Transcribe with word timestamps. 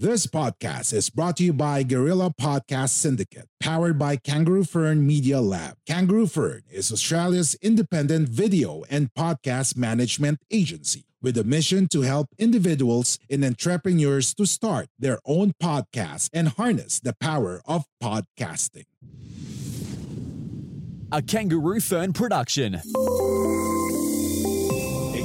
This 0.00 0.28
podcast 0.28 0.92
is 0.92 1.10
brought 1.10 1.38
to 1.38 1.42
you 1.42 1.52
by 1.52 1.82
Guerrilla 1.82 2.32
Podcast 2.40 2.90
Syndicate, 2.90 3.48
powered 3.58 3.98
by 3.98 4.14
Kangaroo 4.14 4.62
Fern 4.62 5.04
Media 5.04 5.40
Lab. 5.40 5.74
Kangaroo 5.88 6.28
Fern 6.28 6.62
is 6.70 6.92
Australia's 6.92 7.56
independent 7.62 8.28
video 8.28 8.84
and 8.88 9.12
podcast 9.12 9.76
management 9.76 10.38
agency 10.52 11.02
with 11.20 11.36
a 11.36 11.42
mission 11.42 11.88
to 11.88 12.02
help 12.02 12.28
individuals 12.38 13.18
and 13.28 13.44
entrepreneurs 13.44 14.32
to 14.34 14.46
start 14.46 14.86
their 15.00 15.18
own 15.26 15.52
podcast 15.60 16.30
and 16.32 16.50
harness 16.50 17.00
the 17.00 17.16
power 17.20 17.60
of 17.66 17.84
podcasting. 18.00 18.86
A 21.10 21.20
Kangaroo 21.22 21.80
Fern 21.80 22.12
production. 22.12 22.76
A 22.76 22.80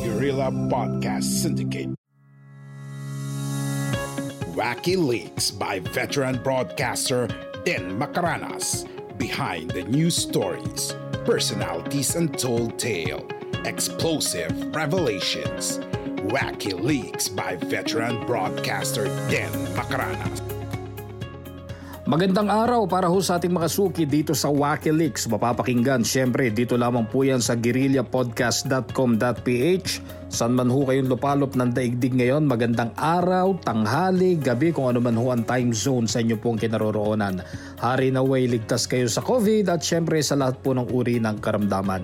Guerrilla 0.03 0.50
Podcast 0.50 1.26
Syndicate. 1.26 1.90
Wacky 4.53 4.95
Leaks 4.95 5.49
by 5.49 5.80
veteran 5.80 6.39
broadcaster 6.43 7.25
Den 7.66 7.98
Macaranas. 7.98 8.88
Behind 9.17 9.72
the 9.72 9.83
news 9.86 10.16
stories, 10.16 10.94
personalities 11.25 12.16
and 12.16 12.30
untold 12.30 12.78
tale, 12.78 13.28
explosive 13.66 14.53
revelations. 14.75 15.80
Wacky 16.30 16.80
Leaks 16.80 17.28
by 17.28 17.55
veteran 17.55 18.28
broadcaster 18.28 19.05
Den 19.28 19.52
Macaranas. 19.75 20.53
Magandang 22.04 22.52
araw 22.52 22.84
para 22.84 23.08
ho 23.08 23.16
sa 23.23 23.40
ating 23.40 23.56
makasuki 23.56 24.04
dito 24.04 24.36
sa 24.36 24.52
Wakileaks. 24.52 25.23
Mapapakinggan 25.32 26.04
syempre 26.04 26.52
dito 26.52 26.76
lamang 26.76 27.08
po 27.08 27.23
yan 27.23 27.40
sa 27.40 27.56
guerrillapodcast.com.ph 27.56 29.88
San 30.28 30.52
man 30.52 30.68
ho 30.68 30.84
kayong 30.84 31.08
lupalop 31.08 31.56
ng 31.56 31.72
daigdig 31.72 32.20
ngayon, 32.20 32.44
magandang 32.44 32.92
araw, 33.00 33.56
tanghali, 33.56 34.36
gabi 34.36 34.76
kung 34.76 34.92
ano 34.92 35.00
man 35.00 35.16
ho 35.16 35.31
ang 35.31 35.48
time 35.48 35.72
zone 35.72 36.04
sa 36.04 36.20
inyo 36.20 36.36
pong 36.44 36.59
kinaroroonan. 36.59 37.40
Hari 37.80 38.12
na 38.12 38.20
way, 38.20 38.52
ligtas 38.52 38.84
kayo 38.84 39.08
sa 39.08 39.24
COVID 39.24 39.72
at 39.72 39.80
syempre 39.80 40.20
sa 40.20 40.36
lahat 40.36 40.59
po 40.59 40.76
ng 40.76 40.92
uri 40.92 41.24
ng 41.24 41.40
karamdaman. 41.40 42.04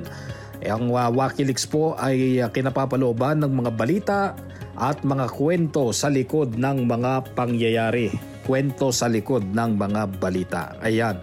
E 0.64 0.72
ang 0.72 0.96
uh, 0.96 1.12
Wakileaks 1.12 1.68
po 1.68 2.00
ay 2.00 2.40
uh, 2.40 2.48
kinapapalooban 2.48 3.44
ng 3.44 3.52
mga 3.52 3.72
balita 3.76 4.32
at 4.80 5.04
mga 5.04 5.28
kwento 5.28 5.92
sa 5.92 6.08
likod 6.08 6.56
ng 6.56 6.88
mga 6.88 7.36
pangyayari 7.36 8.29
kwento 8.50 8.90
sa 8.90 9.06
likod 9.06 9.54
ng 9.54 9.78
mga 9.78 10.02
balita. 10.18 10.74
Ayan. 10.82 11.22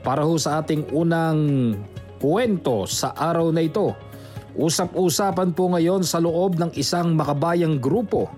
Para 0.00 0.24
ho 0.24 0.40
sa 0.40 0.64
ating 0.64 0.88
unang 0.96 1.76
kwento 2.16 2.88
sa 2.88 3.12
araw 3.12 3.52
na 3.52 3.60
ito, 3.60 3.92
usap-usapan 4.56 5.52
po 5.52 5.68
ngayon 5.68 6.00
sa 6.00 6.16
loob 6.16 6.56
ng 6.56 6.72
isang 6.72 7.12
makabayang 7.12 7.76
grupo. 7.76 8.32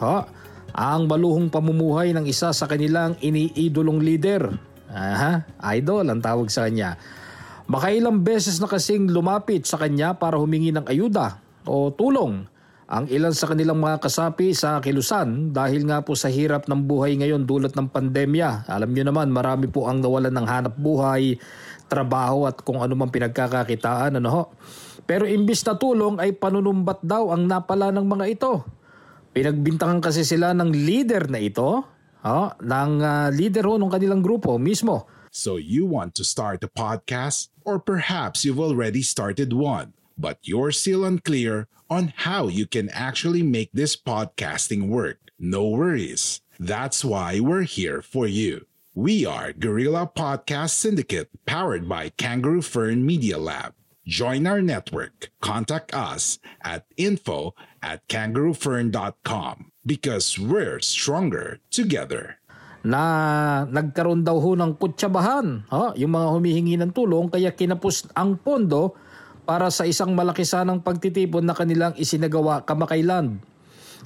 Ha? 0.00 0.24
Ang 0.72 1.04
maluhong 1.04 1.52
pamumuhay 1.52 2.16
ng 2.16 2.24
isa 2.24 2.56
sa 2.56 2.64
kanilang 2.64 3.12
iniidolong 3.20 4.00
leader. 4.00 4.56
Aha, 4.88 5.44
idol 5.76 6.08
ang 6.08 6.24
tawag 6.24 6.48
sa 6.48 6.64
kanya. 6.64 6.96
Makailang 7.68 8.24
beses 8.24 8.56
na 8.56 8.72
kasing 8.72 9.12
lumapit 9.12 9.68
sa 9.68 9.76
kanya 9.76 10.16
para 10.16 10.40
humingi 10.40 10.72
ng 10.72 10.88
ayuda 10.88 11.44
o 11.68 11.92
tulong 11.92 12.48
ang 12.86 13.10
ilan 13.10 13.34
sa 13.34 13.50
kanilang 13.50 13.82
mga 13.82 13.98
kasapi 13.98 14.54
sa 14.54 14.78
kilusan 14.78 15.50
dahil 15.50 15.90
nga 15.90 16.06
po 16.06 16.14
sa 16.14 16.30
hirap 16.30 16.70
ng 16.70 16.86
buhay 16.86 17.18
ngayon 17.18 17.42
dulot 17.42 17.74
ng 17.74 17.90
pandemya. 17.90 18.70
Alam 18.70 18.94
nyo 18.94 19.04
naman 19.10 19.34
marami 19.34 19.66
po 19.66 19.90
ang 19.90 19.98
nawalan 19.98 20.30
ng 20.30 20.46
hanap 20.46 20.74
buhay, 20.78 21.34
trabaho 21.90 22.46
at 22.46 22.62
kung 22.62 22.78
ano 22.78 22.94
pinagkakakitaan. 22.94 24.22
Ano 24.22 24.28
ho? 24.30 24.42
Pero 25.02 25.26
imbis 25.26 25.66
na 25.66 25.74
tulong 25.74 26.22
ay 26.22 26.38
panunumbat 26.38 27.02
daw 27.02 27.34
ang 27.34 27.50
napala 27.50 27.90
ng 27.90 28.06
mga 28.06 28.24
ito. 28.30 28.62
Pinagbintangan 29.34 29.98
kasi 29.98 30.22
sila 30.22 30.54
ng 30.54 30.70
leader 30.70 31.26
na 31.26 31.42
ito, 31.42 31.82
ha? 32.22 32.54
ng 32.54 32.92
uh, 33.02 33.28
leader 33.34 33.66
ho 33.66 33.82
ng 33.82 33.90
kanilang 33.90 34.22
grupo 34.22 34.62
mismo. 34.62 35.10
So 35.34 35.58
you 35.58 35.90
want 35.90 36.14
to 36.16 36.24
start 36.24 36.62
a 36.62 36.70
podcast? 36.70 37.50
Or 37.66 37.82
perhaps 37.82 38.46
you've 38.46 38.62
already 38.62 39.02
started 39.02 39.50
one, 39.50 39.90
but 40.14 40.38
you're 40.46 40.70
still 40.70 41.02
unclear 41.02 41.66
on 41.88 42.12
how 42.16 42.48
you 42.48 42.66
can 42.66 42.88
actually 42.90 43.42
make 43.42 43.70
this 43.72 43.96
podcasting 43.96 44.88
work. 44.88 45.18
No 45.38 45.68
worries. 45.68 46.40
That's 46.58 47.04
why 47.04 47.40
we're 47.40 47.68
here 47.68 48.02
for 48.02 48.26
you. 48.26 48.66
We 48.94 49.26
are 49.26 49.52
Guerrilla 49.52 50.08
Podcast 50.08 50.70
Syndicate 50.70 51.28
powered 51.44 51.88
by 51.88 52.10
Kangaroo 52.16 52.62
Fern 52.62 53.04
Media 53.04 53.36
Lab. 53.36 53.74
Join 54.06 54.46
our 54.46 54.62
network. 54.62 55.30
Contact 55.42 55.92
us 55.92 56.38
at 56.62 56.86
info 56.96 57.54
at 57.82 58.06
kangaroofern.com 58.08 59.72
because 59.84 60.38
we're 60.38 60.80
stronger 60.80 61.60
together. 61.70 62.38
na 62.86 63.02
nagkaroon 63.66 64.22
daw 64.22 64.38
ho 64.38 64.54
ng 64.54 64.78
kutsabahan, 64.78 65.66
ha? 65.74 65.90
yung 65.98 66.14
mga 66.14 66.28
humihingi 66.38 66.78
ng 66.78 66.94
tulong 66.94 67.26
kaya 67.26 67.50
kinapos 67.50 68.06
ang 68.14 68.38
pondo 68.38 68.94
para 69.46 69.70
sa 69.70 69.86
isang 69.86 70.10
malaki 70.12 70.42
sanang 70.42 70.82
pagtitipon 70.82 71.46
na 71.46 71.54
kanilang 71.54 71.94
isinagawa 71.94 72.66
kamakailan. 72.66 73.38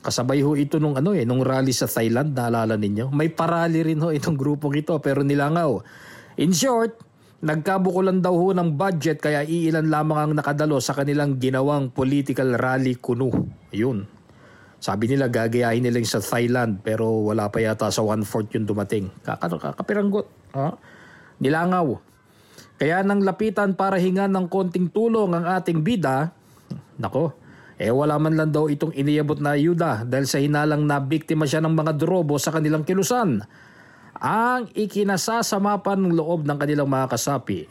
Kasabay 0.04 0.44
ho 0.44 0.52
ito 0.54 0.76
nung 0.76 0.96
ano 0.96 1.16
eh, 1.16 1.24
nung 1.24 1.40
rally 1.40 1.72
sa 1.72 1.88
Thailand, 1.88 2.36
naalala 2.36 2.76
ninyo? 2.76 3.08
May 3.10 3.32
parali 3.32 3.80
rin 3.80 4.00
ho 4.04 4.12
itong 4.12 4.36
grupong 4.36 4.76
ito 4.76 4.92
pero 5.00 5.24
nilangaw. 5.24 5.80
In 6.40 6.52
short, 6.52 7.00
nagkabukulan 7.40 8.20
daw 8.20 8.36
ho 8.36 8.52
ng 8.52 8.76
budget 8.76 9.20
kaya 9.20 9.44
iilan 9.44 9.88
lamang 9.88 10.18
ang 10.20 10.32
nakadalo 10.36 10.76
sa 10.80 10.92
kanilang 10.92 11.40
ginawang 11.40 11.88
political 11.92 12.56
rally 12.60 12.96
kuno. 13.00 13.32
Yun. 13.72 14.04
Sabi 14.80 15.12
nila 15.12 15.28
gagayahin 15.28 15.84
nila 15.84 16.00
sa 16.08 16.24
Thailand 16.24 16.80
pero 16.80 17.28
wala 17.28 17.52
pa 17.52 17.60
yata 17.60 17.92
sa 17.92 18.00
one-fourth 18.00 18.52
yung 18.56 18.64
dumating. 18.64 19.12
Kakapiranggot. 19.24 20.24
Ha? 20.56 20.72
Nilangaw. 21.40 22.09
Kaya 22.80 23.04
nang 23.04 23.20
lapitan 23.20 23.76
para 23.76 24.00
hingan 24.00 24.32
ng 24.32 24.48
konting 24.48 24.88
tulong 24.88 25.36
ang 25.36 25.44
ating 25.44 25.84
bida, 25.84 26.32
nako, 26.96 27.36
eh 27.76 27.92
wala 27.92 28.16
man 28.16 28.40
lang 28.40 28.48
daw 28.48 28.72
itong 28.72 28.96
iniyabot 28.96 29.36
na 29.36 29.52
ayuda 29.52 30.08
dahil 30.08 30.24
sa 30.24 30.40
hinalang 30.40 30.88
na 30.88 30.96
biktima 30.96 31.44
siya 31.44 31.60
ng 31.60 31.76
mga 31.76 31.92
drobo 32.00 32.40
sa 32.40 32.48
kanilang 32.48 32.88
kilusan. 32.88 33.44
Ang 34.16 34.72
ikinasasama 34.72 35.84
pa 35.84 35.92
ng 35.92 36.16
loob 36.16 36.48
ng 36.48 36.56
kanilang 36.56 36.88
mga 36.88 37.12
kasapi 37.12 37.68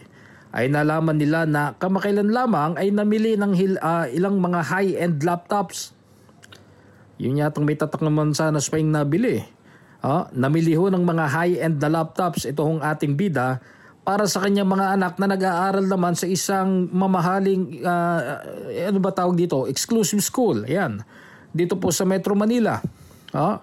ay 0.54 0.70
nalaman 0.70 1.18
nila 1.18 1.50
na 1.50 1.74
kamakailan 1.78 2.30
lamang 2.30 2.78
ay 2.78 2.94
namili 2.94 3.34
ng 3.34 3.54
hil, 3.58 3.82
uh, 3.82 4.06
ilang 4.14 4.38
mga 4.38 4.62
high-end 4.62 5.26
laptops. 5.26 5.90
Yun 7.18 7.42
yatang 7.42 7.66
may 7.66 7.78
tatak 7.78 8.06
naman 8.06 8.38
sana 8.38 8.62
sa 8.62 8.78
nabili. 8.78 9.42
Uh, 10.06 10.30
namili 10.38 10.78
ho 10.78 10.86
ng 10.86 11.02
mga 11.02 11.26
high-end 11.34 11.78
na 11.82 11.90
laptops 11.98 12.46
itong 12.46 12.78
ating 12.86 13.18
bida 13.18 13.58
para 14.10 14.26
sa 14.26 14.42
kanyang 14.42 14.66
mga 14.66 14.98
anak 14.98 15.14
na 15.22 15.30
nag-aaral 15.30 15.86
naman 15.86 16.18
sa 16.18 16.26
isang 16.26 16.90
mamahaling, 16.90 17.86
uh, 17.86 18.42
ano 18.90 18.98
ba 18.98 19.14
tawag 19.14 19.38
dito, 19.38 19.70
exclusive 19.70 20.26
school. 20.26 20.66
Ayan, 20.66 21.06
dito 21.54 21.78
po 21.78 21.94
sa 21.94 22.10
Metro 22.10 22.34
Manila. 22.34 22.82
Ha? 23.38 23.62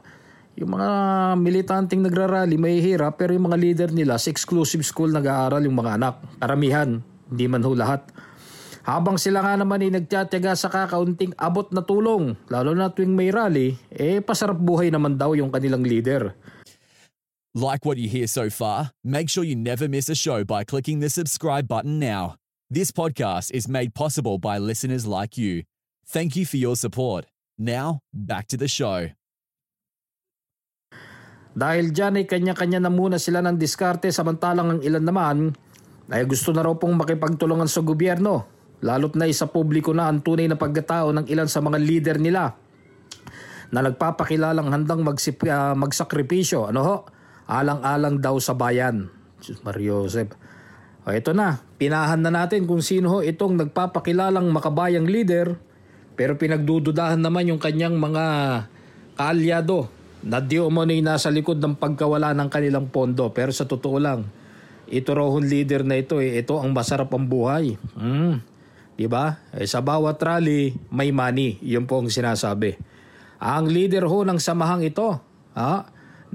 Yung 0.54 0.70
mga 0.70 0.88
militanting 1.34 1.98
nagrarally 1.98 2.54
may 2.54 2.78
hirap 2.78 3.18
pero 3.18 3.34
yung 3.34 3.50
mga 3.50 3.58
leader 3.58 3.90
nila 3.90 4.22
sa 4.22 4.30
exclusive 4.30 4.86
school 4.86 5.10
nag-aaral 5.10 5.66
yung 5.66 5.82
mga 5.82 5.98
anak. 5.98 6.22
Karamihan, 6.38 7.02
hindi 7.02 7.46
man 7.50 7.66
ho 7.66 7.74
lahat. 7.74 8.06
Habang 8.86 9.18
sila 9.18 9.42
nga 9.42 9.58
naman 9.58 9.82
ay 9.82 9.98
nagtiyatyaga 9.98 10.54
sa 10.54 10.70
kakaunting 10.70 11.34
abot 11.34 11.66
na 11.74 11.82
tulong, 11.82 12.38
lalo 12.46 12.70
na 12.70 12.94
tuwing 12.94 13.18
may 13.18 13.34
rally, 13.34 13.74
eh 13.90 14.22
pasarap 14.22 14.62
buhay 14.62 14.94
naman 14.94 15.18
daw 15.18 15.34
yung 15.34 15.50
kanilang 15.50 15.82
leader. 15.82 16.38
Like 17.56 17.88
what 17.88 17.96
you 17.96 18.04
hear 18.04 18.28
so 18.28 18.52
far? 18.52 18.92
Make 19.00 19.32
sure 19.32 19.40
you 19.40 19.56
never 19.56 19.88
miss 19.88 20.12
a 20.12 20.14
show 20.14 20.44
by 20.44 20.60
clicking 20.60 21.00
the 21.00 21.08
subscribe 21.08 21.64
button 21.64 21.96
now. 21.96 22.36
This 22.68 22.92
podcast 22.92 23.48
is 23.48 23.64
made 23.64 23.96
possible 23.96 24.36
by 24.36 24.60
listeners 24.60 25.08
like 25.08 25.40
you. 25.40 25.64
Thank 26.04 26.36
you 26.36 26.44
for 26.44 26.60
your 26.60 26.76
support. 26.76 27.24
Now, 27.56 28.04
back 28.12 28.52
to 28.52 28.60
the 28.60 28.68
show. 28.68 29.08
Dahil 31.56 31.96
dyan 31.96 32.20
ay 32.20 32.28
kanya-kanya 32.28 32.76
na 32.84 32.92
muna 32.92 33.16
sila 33.16 33.40
ng 33.40 33.56
diskarte 33.56 34.12
samantalang 34.12 34.76
ang 34.76 34.80
ilan 34.84 35.04
naman 35.08 35.36
ay 36.12 36.28
gusto 36.28 36.52
na 36.52 36.60
raw 36.60 36.76
pong 36.76 36.92
makipagtulungan 36.92 37.72
sa 37.72 37.80
gobyerno. 37.80 38.44
Lalo't 38.84 39.16
na 39.16 39.32
isa 39.32 39.48
publiko 39.48 39.96
na 39.96 40.12
ang 40.12 40.20
tunay 40.20 40.44
na 40.44 40.60
pagkatao 40.60 41.08
ng 41.08 41.24
ilan 41.32 41.48
sa 41.48 41.64
mga 41.64 41.80
leader 41.80 42.20
nila. 42.20 42.52
na 43.72 43.82
nagpapakilalang 43.82 44.70
handang 44.70 45.02
magsip, 45.02 45.42
uh, 45.48 45.74
magsakripisyo. 45.74 46.70
Ano 46.70 46.80
ho? 46.84 47.15
Alang-alang 47.46 48.18
daw 48.18 48.38
sa 48.42 48.54
bayan. 48.54 49.10
Mario 49.62 50.06
Joseph. 50.06 50.34
O 51.06 51.14
ito 51.14 51.30
na, 51.30 51.62
pinahan 51.78 52.18
na 52.18 52.34
natin 52.34 52.66
kung 52.66 52.82
sino 52.82 53.22
itong 53.22 53.54
nagpapakilalang 53.62 54.50
makabayang 54.50 55.06
leader 55.06 55.54
pero 56.16 56.34
pinagdududahan 56.34 57.20
naman 57.20 57.52
yung 57.52 57.60
kanyang 57.60 57.94
mga 58.00 58.24
kaalyado 59.20 59.92
na 60.24 60.40
di 60.40 60.58
umano'y 60.58 61.04
nasa 61.04 61.28
likod 61.28 61.60
ng 61.60 61.76
pagkawala 61.76 62.32
ng 62.32 62.48
kanilang 62.48 62.88
pondo. 62.88 63.30
Pero 63.30 63.52
sa 63.52 63.68
totoo 63.68 64.00
lang, 64.00 64.24
ito 64.88 65.12
raw 65.12 65.28
leader 65.38 65.84
na 65.84 66.00
ito, 66.00 66.18
eh, 66.18 66.40
ito 66.40 66.56
ang 66.56 66.72
masarap 66.72 67.12
ang 67.12 67.28
buhay. 67.28 67.76
Mm. 67.94 68.40
Di 68.96 69.06
ba? 69.06 69.38
Eh, 69.52 69.68
sa 69.68 69.84
bawat 69.84 70.16
rally, 70.24 70.72
may 70.88 71.12
money. 71.12 71.60
Yun 71.60 71.84
po 71.84 72.00
ang 72.00 72.08
sinasabi. 72.08 72.80
Ang 73.36 73.68
leader 73.68 74.08
ho 74.08 74.24
ng 74.24 74.40
samahang 74.40 74.88
ito, 74.88 75.20
ha, 75.52 75.84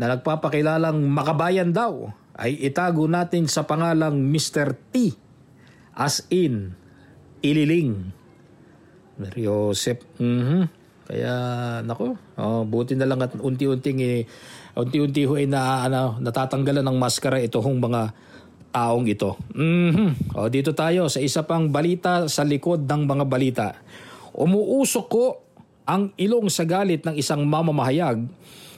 na 0.01 0.17
nagpapakilalang 0.17 0.97
makabayan 1.05 1.69
daw, 1.69 2.09
ay 2.33 2.57
itago 2.57 3.05
natin 3.05 3.45
sa 3.45 3.69
pangalang 3.69 4.17
Mr. 4.17 4.73
T. 4.89 5.13
As 5.93 6.25
in, 6.33 6.73
ililing. 7.45 8.09
Joseph. 9.37 10.01
Mm-hmm. 10.17 10.63
Kaya, 11.05 11.33
nako, 11.85 12.17
oh, 12.41 12.65
buti 12.65 12.97
na 12.97 13.05
lang 13.05 13.21
at 13.21 13.37
unti-unting 13.37 14.01
eh, 14.01 14.25
unti-unti 14.73 15.29
ho 15.29 15.37
ay 15.37 15.45
na, 15.45 15.85
ano, 15.85 16.17
natatanggalan 16.17 16.81
ng 16.81 16.97
maskara 16.97 17.37
ito 17.37 17.61
hong 17.61 17.77
mga 17.77 18.01
taong 18.73 19.05
ito. 19.05 19.37
Mm-hmm. 19.53 20.33
O, 20.33 20.49
dito 20.49 20.73
tayo 20.73 21.11
sa 21.13 21.21
isa 21.21 21.45
pang 21.45 21.69
balita 21.69 22.25
sa 22.25 22.41
likod 22.41 22.89
ng 22.89 23.01
mga 23.05 23.25
balita. 23.29 23.67
Umuusok 24.33 25.05
ko 25.05 25.25
ang 25.85 26.09
ilong 26.17 26.47
sa 26.49 26.65
galit 26.65 27.05
ng 27.05 27.19
isang 27.19 27.45
mamamahayag 27.45 28.25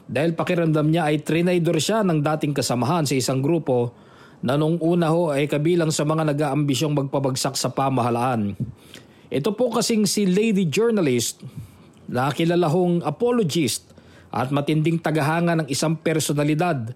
dahil 0.07 0.35
pakiramdam 0.35 0.91
niya 0.91 1.07
ay 1.07 1.23
trinaydor 1.23 1.79
siya 1.79 2.03
ng 2.03 2.19
dating 2.19 2.51
kasamahan 2.51 3.07
sa 3.07 3.15
isang 3.15 3.39
grupo 3.39 3.95
na 4.43 4.59
nung 4.59 4.75
una 4.83 5.07
ho 5.07 5.31
ay 5.31 5.47
kabilang 5.47 5.87
sa 5.87 6.03
mga 6.03 6.35
nag-aambisyong 6.35 6.91
magpabagsak 6.91 7.55
sa 7.55 7.71
pamahalaan. 7.71 8.59
Ito 9.31 9.55
po 9.55 9.71
kasing 9.71 10.03
si 10.03 10.27
lady 10.27 10.67
journalist 10.67 11.39
na 12.11 12.27
kilala 12.35 12.67
hong 12.67 12.99
apologist 13.07 13.87
at 14.27 14.51
matinding 14.51 14.99
tagahanga 14.99 15.63
ng 15.63 15.67
isang 15.71 15.95
personalidad. 15.95 16.91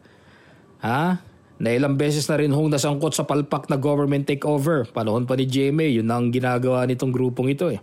Ha? 0.83 1.23
Na 1.57 1.69
ilang 1.73 1.97
beses 1.97 2.27
na 2.29 2.37
rin 2.37 2.53
hong 2.53 2.69
nasangkot 2.69 3.15
sa 3.15 3.25
palpak 3.25 3.71
na 3.71 3.79
government 3.79 4.27
takeover. 4.27 4.85
Panahon 4.85 5.25
pa 5.25 5.33
ni 5.33 5.49
GMA, 5.49 5.89
yun 5.89 6.11
ang 6.11 6.29
ginagawa 6.29 6.85
nitong 6.85 7.09
grupong 7.09 7.49
ito 7.49 7.71
eh. 7.71 7.81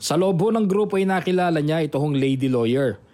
Sa 0.00 0.16
loob 0.16 0.40
ng 0.40 0.64
grupo 0.64 0.96
ay 0.96 1.04
nakilala 1.04 1.58
niya 1.60 1.84
ito 1.84 1.98
hong 2.00 2.16
lady 2.16 2.48
lawyer 2.48 3.09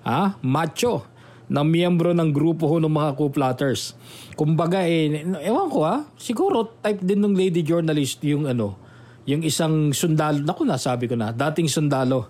ha, 0.02 0.34
macho, 0.42 1.06
na 1.46 1.62
miyembro 1.62 2.10
ng 2.10 2.34
grupo 2.34 2.66
ho 2.66 2.82
ng 2.82 2.90
mga 2.90 3.10
co-plotters. 3.14 3.94
Kumbaga 4.34 4.82
eh, 4.82 5.22
ewan 5.46 5.68
ko 5.70 5.86
ha, 5.86 6.02
siguro 6.18 6.74
type 6.82 7.06
din 7.06 7.22
ng 7.22 7.38
lady 7.38 7.62
journalist 7.62 8.18
yung 8.26 8.50
ano, 8.50 8.81
yung 9.28 9.42
isang 9.46 9.94
sundalo, 9.94 10.42
naku 10.42 10.66
na 10.66 10.78
sabi 10.78 11.06
ko 11.06 11.14
na, 11.14 11.30
dating 11.30 11.70
sundalo. 11.70 12.26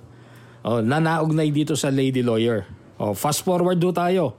Oh, 0.63 0.79
nanaugnay 0.79 1.51
dito 1.51 1.75
sa 1.75 1.91
lady 1.91 2.23
lawyer. 2.23 2.69
Oh, 3.01 3.17
fast 3.17 3.43
forward 3.43 3.83
do 3.83 3.91
tayo. 3.91 4.39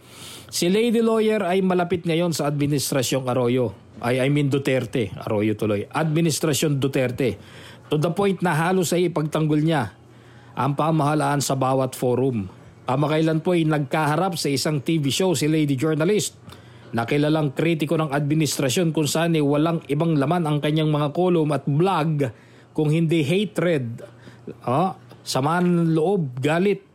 Si 0.54 0.70
lady 0.70 1.02
lawyer 1.02 1.42
ay 1.44 1.66
malapit 1.66 2.06
ngayon 2.06 2.32
sa 2.32 2.48
administrasyong 2.48 3.26
Arroyo. 3.28 3.74
Ay, 4.00 4.22
I 4.22 4.30
mean 4.30 4.48
Duterte. 4.48 5.12
Arroyo 5.18 5.58
tuloy. 5.58 5.84
Administrasyon 5.90 6.78
Duterte. 6.78 7.36
To 7.90 8.00
the 8.00 8.14
point 8.14 8.40
na 8.40 8.56
halos 8.56 8.94
ay 8.96 9.10
ipagtanggol 9.12 9.60
niya 9.60 9.92
ang 10.54 10.78
pamahalaan 10.78 11.42
sa 11.42 11.58
bawat 11.58 11.98
forum. 11.98 12.48
Kamakailan 12.86 13.42
po 13.42 13.58
ay 13.58 13.66
nagkaharap 13.66 14.38
sa 14.38 14.48
isang 14.48 14.80
TV 14.80 15.10
show 15.10 15.34
si 15.34 15.50
lady 15.50 15.74
journalist 15.74 16.38
na 16.94 17.10
kilalang 17.10 17.58
kritiko 17.58 17.98
ng 17.98 18.14
administrasyon 18.14 18.94
kung 18.94 19.10
saan 19.10 19.34
ay 19.34 19.42
walang 19.42 19.82
ibang 19.90 20.14
laman 20.14 20.46
ang 20.46 20.58
kanyang 20.62 20.94
mga 20.94 21.10
kolum 21.10 21.50
at 21.50 21.66
blog 21.66 22.30
kung 22.74 22.94
hindi 22.94 23.26
hatred, 23.26 24.02
oh, 24.66 24.94
samaan 25.26 25.94
loob, 25.94 26.42
galit. 26.42 26.86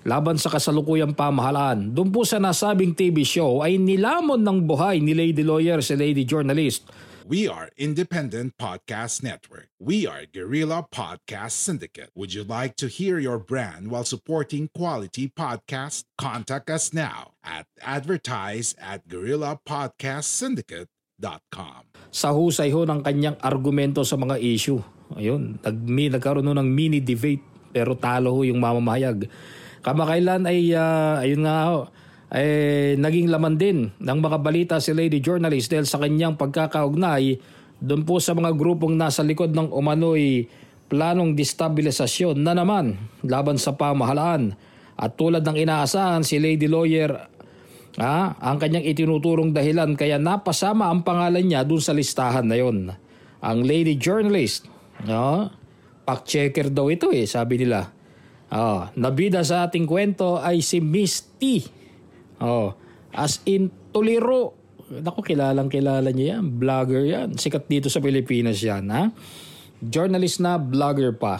Laban 0.00 0.40
sa 0.40 0.48
kasalukuyang 0.48 1.12
pamahalaan. 1.12 1.92
Doon 1.92 2.08
po 2.08 2.24
sa 2.24 2.40
nasabing 2.40 2.96
TV 2.96 3.20
show 3.20 3.60
ay 3.60 3.76
nilamon 3.76 4.40
ng 4.40 4.64
buhay 4.64 4.96
ni 4.96 5.12
Lady 5.12 5.44
Lawyer 5.44 5.84
si 5.84 5.92
Lady 5.92 6.24
Journalist 6.24 6.88
We 7.30 7.46
are 7.46 7.70
Independent 7.78 8.58
Podcast 8.58 9.22
Network. 9.22 9.70
We 9.78 10.02
are 10.02 10.26
Guerrilla 10.26 10.90
Podcast 10.90 11.62
Syndicate. 11.62 12.10
Would 12.18 12.34
you 12.34 12.42
like 12.42 12.74
to 12.82 12.90
hear 12.90 13.22
your 13.22 13.38
brand 13.38 13.86
while 13.86 14.02
supporting 14.02 14.66
quality 14.74 15.30
podcast? 15.30 16.10
Contact 16.18 16.66
us 16.74 16.90
now 16.90 17.38
at 17.46 17.70
advertise 17.86 18.74
at 18.82 19.06
guerrillapodcastsyndicate.com. 19.06 21.80
Sa 22.10 22.34
husay 22.34 22.74
ho 22.74 22.82
ng 22.82 23.06
kanyang 23.06 23.38
argumento 23.38 24.02
sa 24.02 24.18
mga 24.18 24.34
issue. 24.42 24.82
Ayun, 25.14 25.62
nag, 25.62 25.78
nagkaroon 25.86 26.50
ng 26.50 26.66
mini 26.66 26.98
debate 26.98 27.46
pero 27.70 27.94
talo 27.94 28.34
ho 28.34 28.42
yung 28.42 28.58
mamamahayag. 28.58 29.30
Kamakailan 29.86 30.50
ay, 30.50 30.74
uh, 30.74 31.22
ayun 31.22 31.46
nga 31.46 31.70
ho, 31.70 31.86
eh, 32.30 32.94
naging 32.94 33.26
laman 33.26 33.58
din 33.58 33.90
ng 33.90 34.18
mga 34.22 34.38
balita 34.38 34.76
si 34.78 34.94
Lady 34.94 35.18
Journalist 35.18 35.66
dahil 35.66 35.86
sa 35.86 35.98
kanyang 35.98 36.38
pagkakaugnay 36.38 37.42
doon 37.82 38.06
po 38.06 38.22
sa 38.22 38.38
mga 38.38 38.54
grupong 38.54 38.94
nasa 38.94 39.26
likod 39.26 39.50
ng 39.50 39.74
umano'y 39.74 40.46
planong 40.86 41.34
destabilisasyon 41.34 42.38
na 42.38 42.54
naman 42.54 42.94
laban 43.26 43.58
sa 43.58 43.74
pamahalaan. 43.74 44.54
At 45.00 45.16
tulad 45.16 45.42
ng 45.42 45.58
inaasahan 45.58 46.22
si 46.22 46.38
Lady 46.38 46.70
Lawyer, 46.70 47.10
ah, 47.98 48.36
ang 48.38 48.60
kanyang 48.60 48.84
itinuturong 48.84 49.50
dahilan 49.50 49.96
kaya 49.96 50.20
napasama 50.20 50.92
ang 50.92 51.02
pangalan 51.02 51.42
niya 51.42 51.66
doon 51.66 51.82
sa 51.82 51.96
listahan 51.96 52.46
na 52.46 52.56
yon. 52.60 52.92
Ang 53.40 53.58
Lady 53.64 53.96
Journalist, 53.96 54.68
ah, 55.08 55.50
fact-checker 56.04 56.70
daw 56.70 56.92
ito 56.92 57.10
eh, 57.10 57.26
sabi 57.26 57.64
nila. 57.64 57.90
Ah, 58.52 58.92
nabida 58.94 59.40
sa 59.40 59.66
ating 59.66 59.88
kwento 59.88 60.36
ay 60.38 60.60
si 60.60 60.78
Miss 60.84 61.26
T 61.40 61.79
Oh, 62.40 62.74
as 63.12 63.44
in 63.44 63.68
Tolero. 63.92 64.56
Naku, 64.90 65.22
kilalang 65.22 65.70
kilala 65.70 66.10
niya 66.10 66.36
yan. 66.40 66.58
Vlogger 66.58 67.06
yan. 67.06 67.28
Sikat 67.38 67.70
dito 67.70 67.86
sa 67.86 68.02
Pilipinas 68.02 68.58
yan, 68.58 68.90
ha? 68.90 69.14
Journalist 69.78 70.42
na, 70.42 70.58
vlogger 70.58 71.14
pa. 71.14 71.38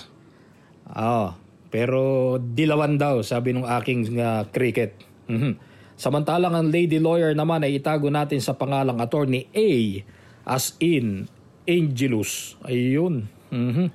Oh, 0.95 1.35
pero 1.71 2.37
dilawan 2.39 2.95
daw, 2.95 3.27
sabi 3.27 3.55
ng 3.55 3.67
aking 3.67 4.15
uh, 4.23 4.47
cricket. 4.55 5.03
Mm-hmm. 5.27 5.53
Samantalang 5.99 6.55
ang 6.57 6.69
lady 6.71 7.03
lawyer 7.03 7.35
naman 7.35 7.67
ay 7.67 7.77
itago 7.77 8.09
natin 8.09 8.41
sa 8.41 8.57
pangalang 8.57 9.03
attorney 9.03 9.51
A 9.53 10.01
as 10.47 10.79
in 10.81 11.29
Angelus. 11.69 12.57
Ayun. 12.65 13.29
Mm-hmm. 13.51 13.89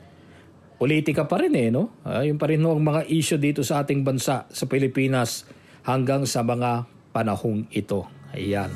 Politika 0.75 1.25
pa 1.25 1.39
rin 1.39 1.55
eh, 1.55 1.71
no? 1.71 1.95
Ayun 2.03 2.35
pa 2.35 2.51
rin 2.51 2.59
no, 2.59 2.75
ang 2.75 2.83
mga 2.83 3.07
issue 3.07 3.39
dito 3.39 3.63
sa 3.63 3.83
ating 3.83 4.03
bansa, 4.03 4.45
sa 4.51 4.65
Pilipinas, 4.67 5.47
hanggang 5.87 6.27
sa 6.27 6.43
mga 6.43 6.85
panahong 7.15 7.63
ito. 7.71 8.03
Ayan. 8.35 8.67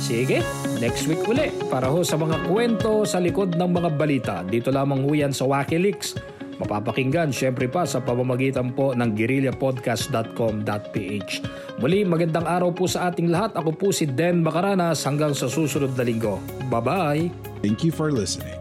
Sige, 0.00 0.40
next 0.78 1.04
week 1.10 1.26
uli 1.28 1.50
para 1.68 1.90
ho 1.90 2.06
sa 2.06 2.16
mga 2.16 2.48
kwento 2.48 3.04
sa 3.04 3.18
likod 3.18 3.58
ng 3.58 3.70
mga 3.74 3.90
balita. 3.98 4.44
Dito 4.46 4.70
lamang 4.70 5.02
ho 5.02 5.10
yan 5.12 5.32
sa 5.34 5.44
Wikileaks. 5.44 6.14
Mapapakinggan 6.56 7.32
syempre 7.32 7.68
pa 7.68 7.86
sa 7.88 8.00
pamamagitan 8.00 8.72
po 8.76 8.94
ng 8.96 9.14
guerrillapodcast.com.ph. 9.16 11.32
Muli 11.80 12.04
magandang 12.04 12.44
araw 12.44 12.72
po 12.72 12.86
sa 12.88 13.10
ating 13.12 13.28
lahat. 13.32 13.56
Ako 13.56 13.72
po 13.76 13.92
si 13.92 14.06
Den 14.08 14.42
Macaranas 14.44 15.04
hanggang 15.08 15.34
sa 15.36 15.48
susunod 15.48 15.96
na 15.96 16.02
linggo. 16.04 16.38
Bye-bye! 16.68 17.30
Thank 17.64 17.84
you 17.84 17.92
for 17.92 18.12
listening. 18.12 18.60